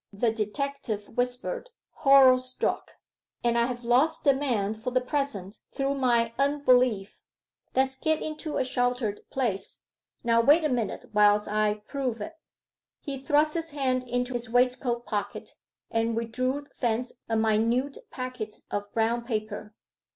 [0.11, 2.93] the detective whispered, horror struck.
[3.43, 7.21] 'And I have lost the man for the present through my unbelief.
[7.75, 9.83] Let's get into a sheltered place....
[10.23, 12.39] Now wait a minute whilst I prove it.'
[12.99, 15.51] He thrust his hand into his waistcoat pocket,
[15.91, 19.75] and withdrew thence a minute packet of brown paper.